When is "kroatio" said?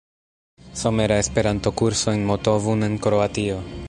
3.05-3.55